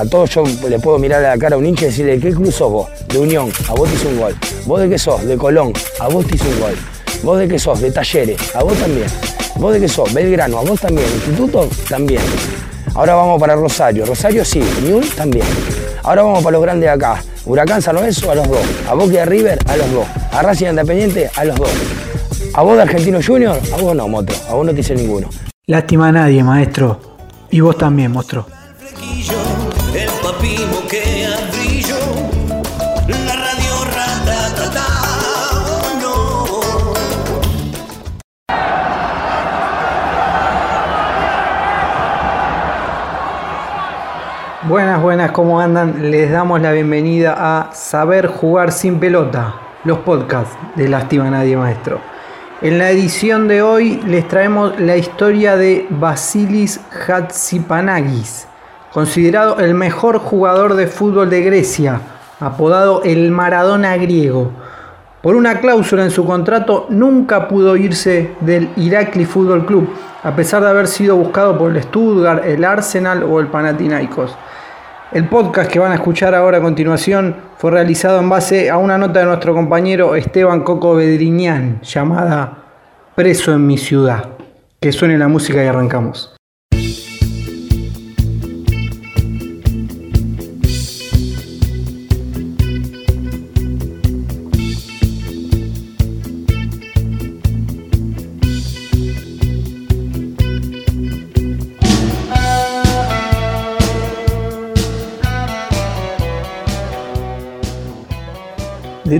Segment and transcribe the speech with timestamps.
[0.00, 2.20] A todos yo le puedo mirar a la cara a un hincha y decirle, ¿de
[2.20, 2.88] qué club sos vos?
[3.06, 4.34] De Unión, a vos te hizo un gol.
[4.64, 5.26] ¿Vos de qué sos?
[5.26, 6.74] De Colón, a vos te hizo un gol.
[7.22, 7.82] ¿Vos de qué sos?
[7.82, 9.08] De Talleres, a vos también.
[9.56, 10.10] ¿Vos de qué sos?
[10.14, 11.06] Belgrano, a vos también.
[11.06, 12.22] Instituto, también.
[12.94, 14.06] Ahora vamos para Rosario.
[14.06, 15.44] Rosario sí, Unión también.
[16.02, 17.22] Ahora vamos para los grandes de acá.
[17.44, 18.60] Huracán San Lorenzo, a los dos.
[18.88, 20.06] A Boca de River, a los dos.
[20.32, 21.70] A Racing Independiente, a los dos.
[22.54, 24.34] A vos de Argentino Junior, a vos no, Motro.
[24.48, 25.28] A vos no te hice ninguno.
[25.66, 26.98] Lástima a nadie, maestro.
[27.50, 28.46] Y vos también, monstruo.
[33.26, 33.70] La radio.
[44.68, 46.12] Buenas, buenas, ¿cómo andan?
[46.12, 52.00] Les damos la bienvenida a Saber Jugar Sin Pelota, los podcasts de Lástima Nadie Maestro.
[52.62, 56.78] En la edición de hoy les traemos la historia de Vasilis
[57.08, 58.46] Hatsipanagis,
[58.92, 62.00] considerado el mejor jugador de fútbol de Grecia,
[62.40, 64.50] apodado el Maradona griego.
[65.22, 69.90] Por una cláusula en su contrato nunca pudo irse del Irakli Fútbol Club,
[70.22, 74.34] a pesar de haber sido buscado por el Stuttgart, el Arsenal o el Panathinaikos.
[75.12, 78.96] El podcast que van a escuchar ahora a continuación fue realizado en base a una
[78.96, 82.58] nota de nuestro compañero Esteban Coco Bedriñán llamada
[83.14, 84.24] Preso en mi ciudad.
[84.80, 86.39] Que suene la música y arrancamos.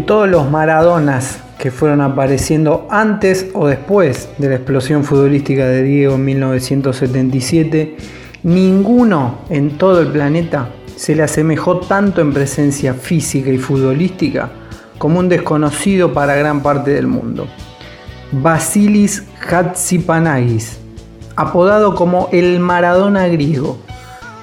[0.07, 6.15] Todos los Maradonas que fueron apareciendo antes o después de la explosión futbolística de Diego
[6.15, 7.97] en 1977,
[8.43, 14.51] ninguno en todo el planeta se le asemejó tanto en presencia física y futbolística
[14.99, 17.47] como un desconocido para gran parte del mundo.
[18.33, 20.79] Basilis Hatsipanagis,
[21.37, 23.79] apodado como el Maradona griego,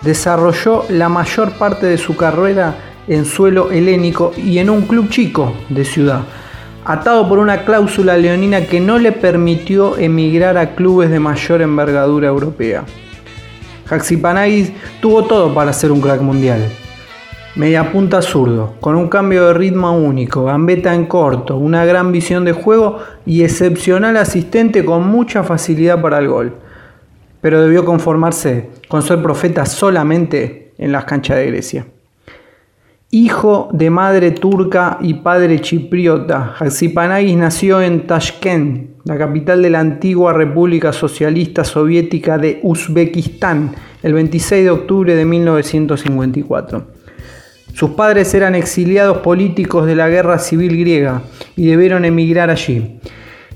[0.02, 5.54] desarrolló la mayor parte de su carrera en suelo helénico y en un club chico
[5.70, 6.22] de ciudad,
[6.86, 12.28] atado por una cláusula leonina que no le permitió emigrar a clubes de mayor envergadura
[12.28, 12.86] europea.
[13.90, 16.70] Haxipanagis tuvo todo para ser un crack mundial.
[17.56, 22.46] Media punta zurdo, con un cambio de ritmo único, gambeta en corto, una gran visión
[22.46, 26.54] de juego y excepcional asistente con mucha facilidad para el gol.
[27.42, 31.86] Pero debió conformarse con ser profeta solamente en las canchas de Grecia.
[33.20, 39.80] Hijo de madre turca y padre chipriota, Haxipanagis nació en Tashkent, la capital de la
[39.80, 43.74] antigua República Socialista Soviética de Uzbekistán,
[44.04, 46.92] el 26 de octubre de 1954.
[47.74, 51.24] Sus padres eran exiliados políticos de la guerra civil griega
[51.56, 53.00] y debieron emigrar allí.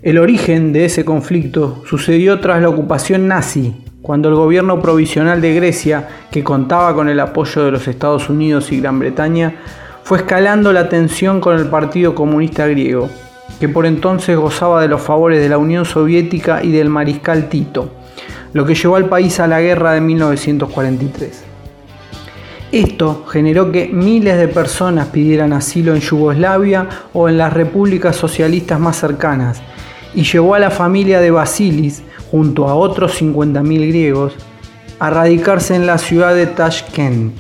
[0.02, 5.54] El origen de ese conflicto sucedió tras la ocupación nazi, cuando el gobierno provisional de
[5.54, 9.56] Grecia, que contaba con el apoyo de los Estados Unidos y Gran Bretaña,
[10.04, 13.10] fue escalando la tensión con el Partido Comunista Griego,
[13.60, 17.92] que por entonces gozaba de los favores de la Unión Soviética y del mariscal Tito,
[18.54, 21.44] lo que llevó al país a la guerra de 1943.
[22.72, 28.80] Esto generó que miles de personas pidieran asilo en Yugoslavia o en las repúblicas socialistas
[28.80, 29.62] más cercanas,
[30.16, 34.34] y llevó a la familia de Basilis, junto a otros 50.000 griegos,
[35.00, 37.34] a radicarse en la ciudad de Tashkent,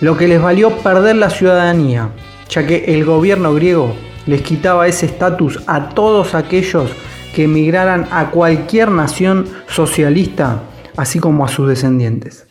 [0.00, 2.10] lo que les valió perder la ciudadanía,
[2.48, 3.94] ya que el gobierno griego
[4.26, 6.90] les quitaba ese estatus a todos aquellos
[7.34, 10.62] que emigraran a cualquier nación socialista,
[10.96, 12.46] así como a sus descendientes.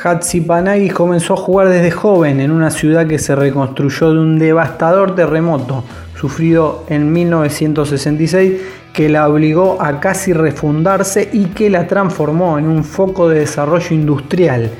[0.00, 5.16] Hatzipanagis comenzó a jugar desde joven en una ciudad que se reconstruyó de un devastador
[5.16, 5.82] terremoto
[6.14, 8.60] sufrido en 1966
[8.92, 13.94] que la obligó a casi refundarse y que la transformó en un foco de desarrollo
[13.94, 14.70] industrial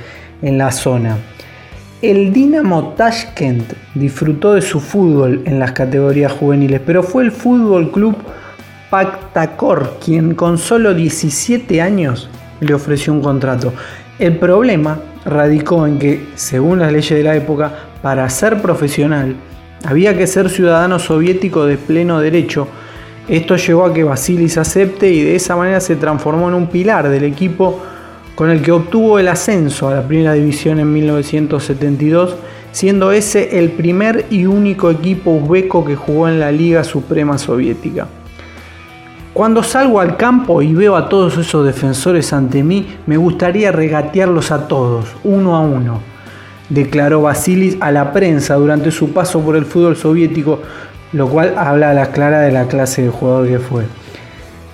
[0.41, 1.17] en la zona.
[2.01, 7.91] El Dinamo Tashkent disfrutó de su fútbol en las categorías juveniles, pero fue el Fútbol
[7.91, 8.17] Club
[8.89, 12.31] Pactacor quien con solo 17 años
[12.61, 13.73] le ofreció un contrato.
[14.19, 17.73] El problema radicó en que, según las leyes de la época,
[18.03, 19.37] para ser profesional
[19.85, 22.67] había que ser ciudadano soviético de pleno derecho.
[23.29, 27.09] Esto llevó a que Basilis acepte y de esa manera se transformó en un pilar
[27.09, 27.81] del equipo
[28.35, 32.37] con el que obtuvo el ascenso a la primera división en 1972,
[32.73, 38.09] siendo ese el primer y único equipo uzbeco que jugó en la Liga Suprema Soviética.
[39.39, 44.51] Cuando salgo al campo y veo a todos esos defensores ante mí, me gustaría regatearlos
[44.51, 46.01] a todos, uno a uno
[46.69, 50.59] declaró Basilis a la prensa durante su paso por el fútbol soviético,
[51.13, 53.85] lo cual habla a las claras de la clase de jugador que fue.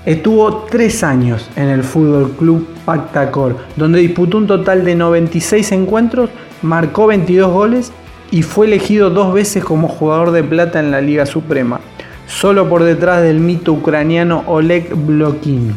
[0.06, 6.31] Estuvo tres años en el Fútbol Club Pactacor, donde disputó un total de 96 encuentros,
[6.62, 7.93] marcó 22 goles
[8.31, 11.81] y fue elegido dos veces como jugador de plata en la Liga Suprema,
[12.26, 15.76] solo por detrás del mito ucraniano Oleg Blokin.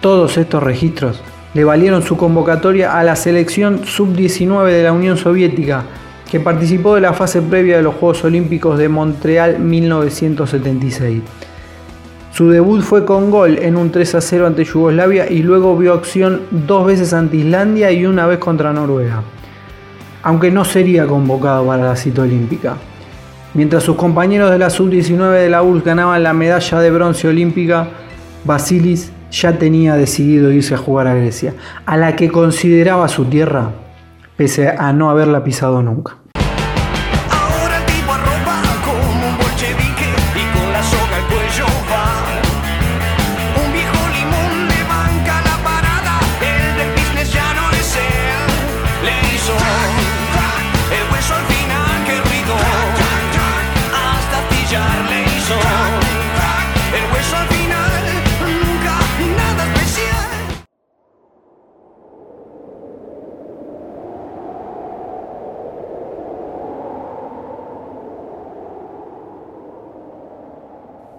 [0.00, 1.22] Todos estos registros
[1.54, 5.84] le valieron su convocatoria a la selección sub-19 de la Unión Soviética,
[6.30, 11.22] que participó de la fase previa de los Juegos Olímpicos de Montreal 1976.
[12.32, 15.94] Su debut fue con gol en un 3 a 0 ante Yugoslavia y luego vio
[15.94, 19.22] acción dos veces ante Islandia y una vez contra Noruega,
[20.22, 22.76] aunque no sería convocado para la cita olímpica.
[23.56, 27.88] Mientras sus compañeros de la sub-19 de la URSS ganaban la medalla de bronce olímpica,
[28.44, 31.54] Basilis ya tenía decidido irse a jugar a Grecia,
[31.86, 33.70] a la que consideraba su tierra,
[34.36, 36.18] pese a no haberla pisado nunca.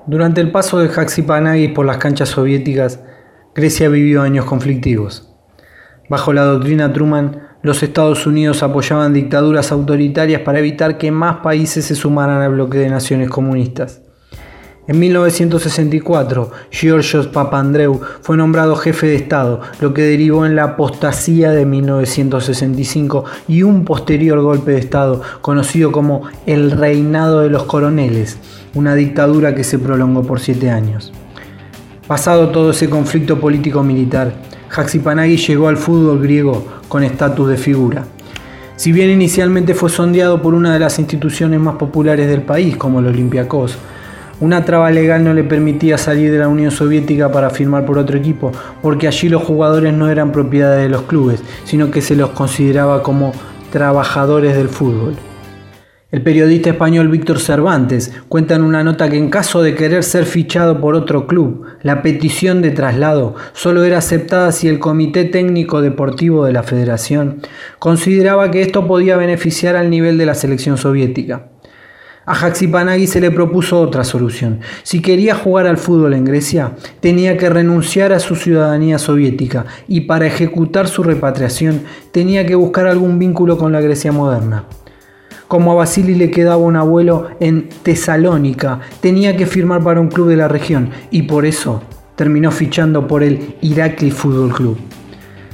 [0.07, 3.01] Durante el paso de Haxipanagis por las canchas soviéticas,
[3.53, 5.35] Grecia vivió años conflictivos.
[6.07, 11.83] Bajo la doctrina Truman, los Estados Unidos apoyaban dictaduras autoritarias para evitar que más países
[11.83, 14.01] se sumaran al bloque de naciones comunistas.
[14.87, 21.51] En 1964, Georgios Papandreou fue nombrado jefe de Estado, lo que derivó en la apostasía
[21.51, 28.37] de 1965 y un posterior golpe de Estado, conocido como el Reinado de los Coroneles,
[28.77, 31.11] una dictadura que se prolongó por siete años.
[32.07, 34.33] Pasado todo ese conflicto político-militar,
[34.69, 38.05] Haxipanagui llegó al fútbol griego con estatus de figura.
[38.75, 42.99] Si bien inicialmente fue sondeado por una de las instituciones más populares del país, como
[42.99, 43.79] el Olympiacos,
[44.39, 48.15] una traba legal no le permitía salir de la Unión Soviética para firmar por otro
[48.15, 48.51] equipo,
[48.83, 53.01] porque allí los jugadores no eran propiedad de los clubes, sino que se los consideraba
[53.01, 53.33] como
[53.71, 55.15] trabajadores del fútbol.
[56.09, 60.23] El periodista español Víctor Cervantes cuenta en una nota que en caso de querer ser
[60.23, 65.81] fichado por otro club, la petición de traslado solo era aceptada si el Comité Técnico
[65.81, 67.41] Deportivo de la Federación
[67.77, 71.49] consideraba que esto podía beneficiar al nivel de la selección soviética.
[72.25, 74.61] A Haxipanagui se le propuso otra solución.
[74.83, 76.71] Si quería jugar al fútbol en Grecia,
[77.01, 81.81] tenía que renunciar a su ciudadanía soviética y para ejecutar su repatriación
[82.13, 84.63] tenía que buscar algún vínculo con la Grecia moderna.
[85.47, 90.27] Como a Basili le quedaba un abuelo en Tesalónica, tenía que firmar para un club
[90.27, 91.81] de la región y por eso
[92.17, 94.77] terminó fichando por el Irakli Fútbol Club.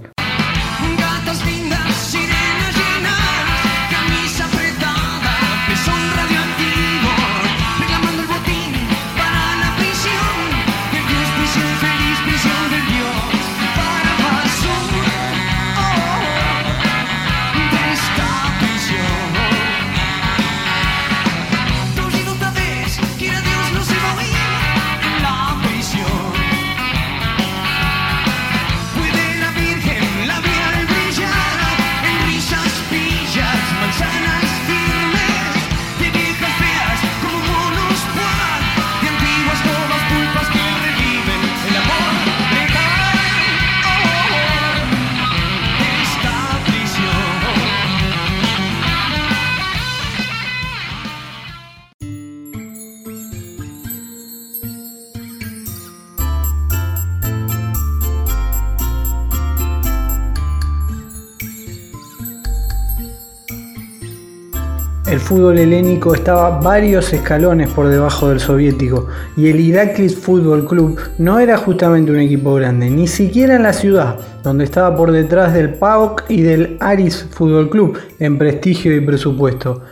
[65.23, 71.39] fútbol helénico estaba varios escalones por debajo del soviético y el Iraklis Fútbol Club no
[71.39, 75.75] era justamente un equipo grande, ni siquiera en la ciudad, donde estaba por detrás del
[75.75, 79.83] PAOK y del Aris Fútbol Club en prestigio y presupuesto.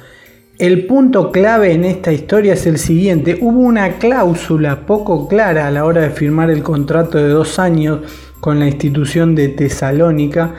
[0.59, 3.39] El punto clave en esta historia es el siguiente.
[3.41, 8.01] Hubo una cláusula poco clara a la hora de firmar el contrato de dos años
[8.41, 10.55] con la institución de Tesalónica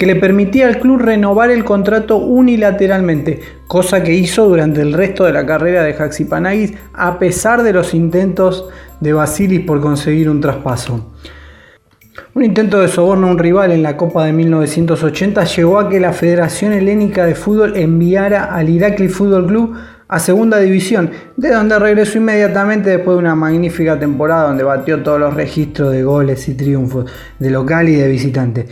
[0.00, 5.26] que le permitía al club renovar el contrato unilateralmente, cosa que hizo durante el resto
[5.26, 8.66] de la carrera de Haxipanagis a pesar de los intentos
[9.00, 11.12] de Basilis por conseguir un traspaso.
[12.32, 16.00] Un intento de soborno a un rival en la Copa de 1980 llevó a que
[16.00, 19.76] la Federación Helénica de Fútbol enviara al Irakli Fútbol Club
[20.08, 25.20] a Segunda División, de donde regresó inmediatamente después de una magnífica temporada donde batió todos
[25.20, 27.04] los registros de goles y triunfos
[27.38, 28.66] de local y de visitante.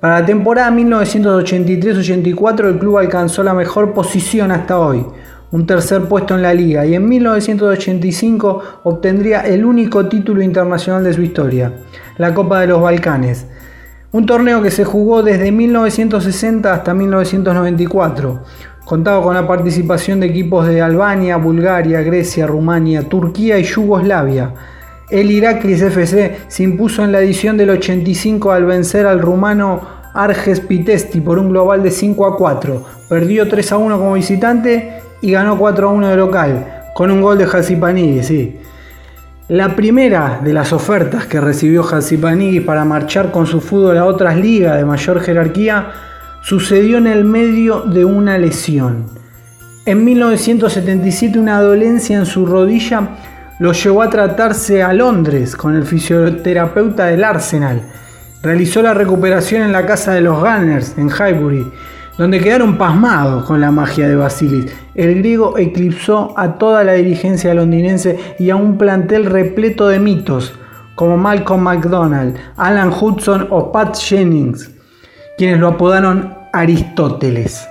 [0.00, 5.04] Para la temporada 1983-84 el club alcanzó la mejor posición hasta hoy,
[5.52, 11.12] un tercer puesto en la liga, y en 1985 obtendría el único título internacional de
[11.12, 11.72] su historia
[12.20, 13.46] la Copa de los Balcanes.
[14.12, 18.42] Un torneo que se jugó desde 1960 hasta 1994.
[18.84, 24.52] Contaba con la participación de equipos de Albania, Bulgaria, Grecia, Rumania, Turquía y Yugoslavia.
[25.10, 29.80] El Iraklis FC se impuso en la edición del 85 al vencer al rumano
[30.14, 32.84] Arges Pitesti por un global de 5 a 4.
[33.08, 37.20] Perdió 3 a 1 como visitante y ganó 4 a 1 de local, con un
[37.20, 38.60] gol de Hasipanidis, sí.
[39.48, 41.84] La primera de las ofertas que recibió
[42.20, 45.88] Panigui para marchar con su fútbol a otras ligas de mayor jerarquía
[46.40, 49.06] sucedió en el medio de una lesión.
[49.86, 53.08] En 1977 una dolencia en su rodilla
[53.60, 57.82] lo llevó a tratarse a Londres con el fisioterapeuta del Arsenal.
[58.42, 61.70] Realizó la recuperación en la casa de los Gunners en Highbury
[62.20, 64.70] donde quedaron pasmados con la magia de Basilis.
[64.94, 70.52] El griego eclipsó a toda la dirigencia londinense y a un plantel repleto de mitos,
[70.96, 74.70] como Malcolm McDonald, Alan Hudson o Pat Jennings,
[75.38, 77.66] quienes lo apodaron Aristóteles.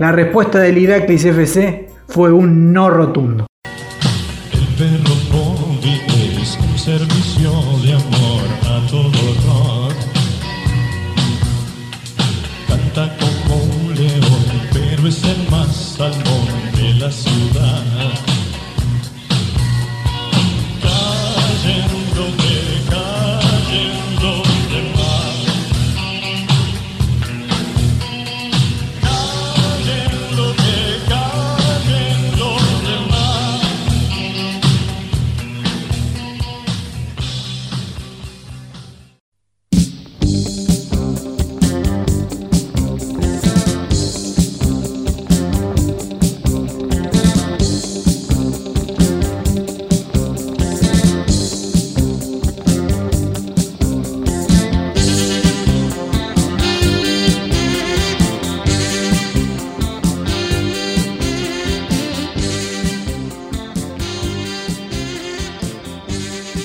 [0.00, 3.49] La respuesta del Iraklis FC fue un no rotundo.
[4.80, 5.14] Perro
[6.40, 7.29] es un servicio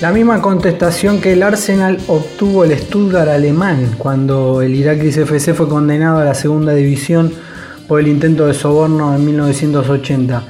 [0.06, 5.68] La misma contestación que el Arsenal obtuvo el Stuttgart alemán cuando el Iraklis FC fue
[5.68, 7.34] condenado a la segunda división
[7.88, 10.44] por el intento de soborno en 1980.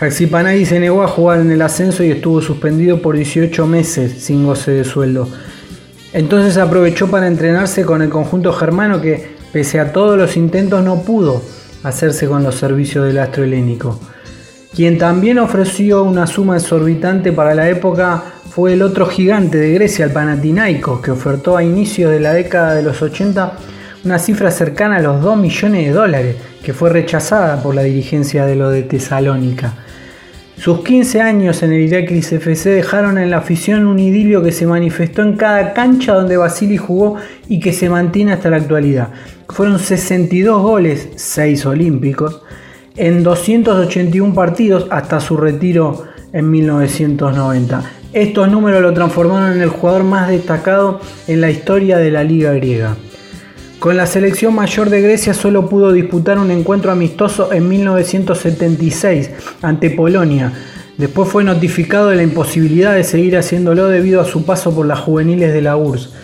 [0.00, 4.46] Haxipanagi se negó a jugar en el ascenso y estuvo suspendido por 18 meses sin
[4.46, 5.28] goce de sueldo.
[6.14, 11.02] Entonces aprovechó para entrenarse con el conjunto germano que, pese a todos los intentos, no
[11.02, 11.42] pudo
[11.82, 14.00] hacerse con los servicios del astro helénico.
[14.74, 20.06] Quien también ofreció una suma exorbitante para la época fue el otro gigante de Grecia,
[20.06, 23.52] el Panathinaikos, que ofertó a inicios de la década de los 80
[24.02, 28.46] una cifra cercana a los 2 millones de dólares, que fue rechazada por la dirigencia
[28.46, 29.74] de lo de Tesalónica.
[30.56, 34.66] Sus 15 años en el Iraklis FC dejaron en la afición un idilio que se
[34.66, 37.16] manifestó en cada cancha donde Basili jugó
[37.48, 39.10] y que se mantiene hasta la actualidad.
[39.50, 42.40] Fueron 62 goles, 6 olímpicos,
[42.96, 48.05] en 281 partidos hasta su retiro en 1990.
[48.16, 52.50] Estos números lo transformaron en el jugador más destacado en la historia de la liga
[52.54, 52.96] griega.
[53.78, 59.90] Con la selección mayor de Grecia solo pudo disputar un encuentro amistoso en 1976 ante
[59.90, 60.50] Polonia.
[60.96, 65.00] Después fue notificado de la imposibilidad de seguir haciéndolo debido a su paso por las
[65.00, 66.14] juveniles de la URSS.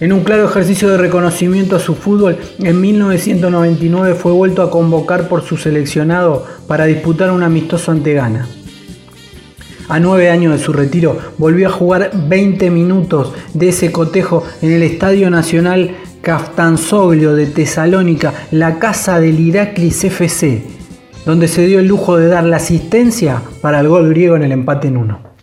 [0.00, 5.26] En un claro ejercicio de reconocimiento a su fútbol, en 1999 fue vuelto a convocar
[5.28, 8.46] por su seleccionado para disputar un amistoso ante Ghana.
[9.88, 14.72] A nueve años de su retiro, volvió a jugar 20 minutos de ese cotejo en
[14.72, 20.62] el Estadio Nacional Kaftanzoglio de Tesalónica, la casa del Iraklis FC,
[21.26, 24.52] donde se dio el lujo de dar la asistencia para el gol griego en el
[24.52, 25.33] empate en uno.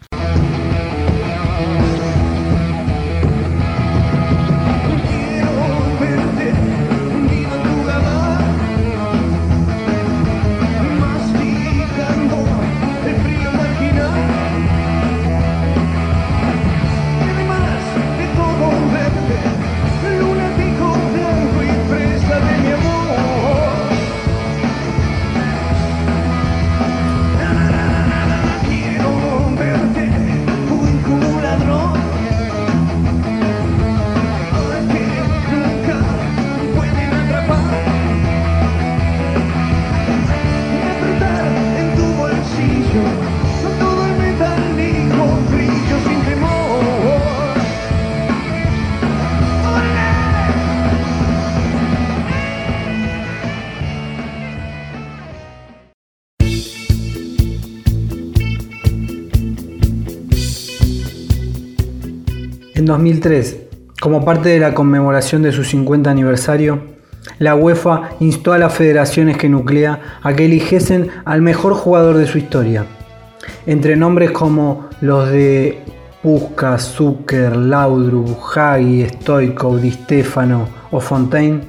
[62.92, 63.58] 2003,
[64.02, 66.82] como parte de la conmemoración de su 50 aniversario,
[67.40, 72.28] la UEFA instó a las federaciones que nuclea a que eligiesen al mejor jugador de
[72.28, 72.86] su historia.
[73.66, 75.84] Entre nombres como los de
[76.22, 81.62] Puskas, Zucker, Laudrup, Hagi, Stoikov, Di Stefano o Fontaine,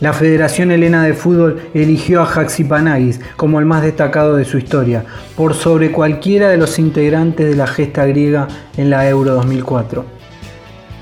[0.00, 5.04] la Federación Helena de Fútbol eligió a Haxipanagis como el más destacado de su historia,
[5.36, 10.19] por sobre cualquiera de los integrantes de la gesta griega en la Euro 2004.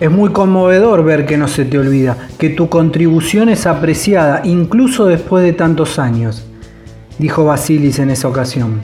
[0.00, 5.06] Es muy conmovedor ver que no se te olvida, que tu contribución es apreciada incluso
[5.06, 6.46] después de tantos años,
[7.18, 8.80] dijo Basilis en esa ocasión.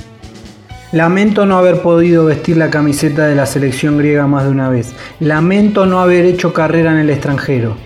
[0.91, 4.93] Lamento no haber podido vestir la camiseta de la selección griega más de una vez.
[5.21, 7.77] Lamento no haber hecho carrera en el extranjero.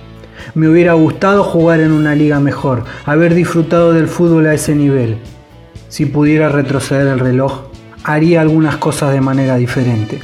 [0.55, 5.19] Me hubiera gustado jugar en una liga mejor, haber disfrutado del fútbol a ese nivel.
[5.89, 7.65] Si pudiera retroceder el reloj,
[8.05, 10.19] haría algunas cosas de manera diferente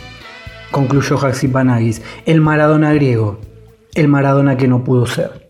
[0.74, 1.16] concluyó
[1.52, 3.38] Panagis, el Maradona griego,
[3.94, 5.43] el Maradona que no pudo ser.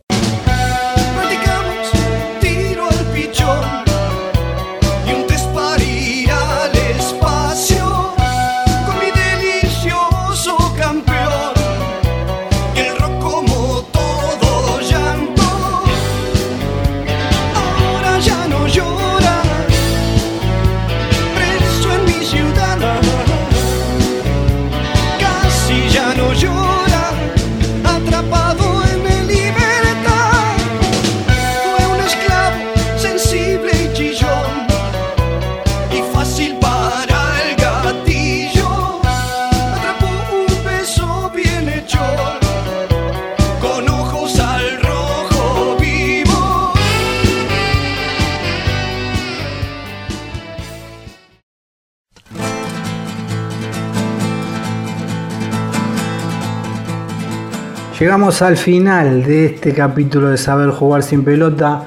[57.98, 61.84] Llegamos al final de este capítulo de Saber Jugar sin Pelota,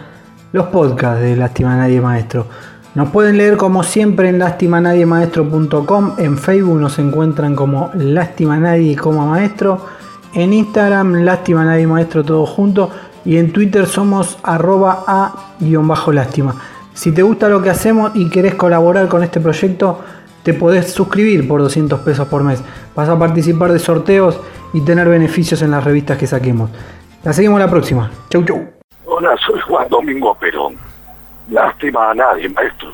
[0.54, 2.48] los podcasts de Lástima Nadie Maestro.
[2.96, 9.86] Nos pueden leer como siempre en lastimanadiemaestro.com, en Facebook nos encuentran como Lástima Nadie Maestro,
[10.34, 12.89] en Instagram Lástima Nadie Maestro todo junto
[13.26, 16.56] y en Twitter somos arroba a-lástima.
[16.93, 20.00] Si te gusta lo que hacemos y querés colaborar con este proyecto,
[20.47, 22.63] te podés suscribir por 200 pesos por mes.
[22.95, 24.39] Vas a participar de sorteos
[24.71, 26.69] y tener beneficios en las revistas que saquemos.
[27.25, 28.10] La seguimos la próxima.
[28.29, 28.65] Chau, chau.
[29.03, 30.77] Hola, soy Juan Domingo Perón.
[31.49, 32.93] Lástima a nadie, maestro.